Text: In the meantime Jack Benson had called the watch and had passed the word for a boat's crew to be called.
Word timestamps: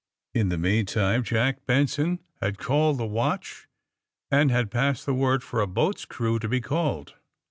In 0.33 0.49
the 0.49 0.57
meantime 0.57 1.21
Jack 1.23 1.67
Benson 1.67 2.21
had 2.41 2.57
called 2.57 2.97
the 2.97 3.05
watch 3.05 3.67
and 4.31 4.49
had 4.49 4.71
passed 4.71 5.05
the 5.05 5.13
word 5.13 5.43
for 5.43 5.61
a 5.61 5.67
boat's 5.67 6.05
crew 6.05 6.39
to 6.39 6.47
be 6.49 6.59
called. 6.59 7.13